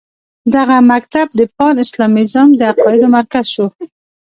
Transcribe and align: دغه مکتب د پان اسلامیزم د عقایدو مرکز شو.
دغه 0.55 0.77
مکتب 0.91 1.27
د 1.39 1.41
پان 1.55 1.75
اسلامیزم 1.85 2.47
د 2.59 2.61
عقایدو 2.71 3.07
مرکز 3.17 3.45
شو. 3.53 3.67